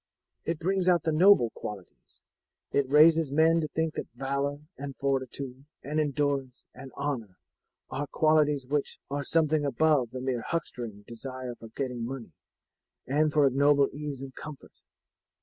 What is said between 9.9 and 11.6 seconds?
the mere huckstering desire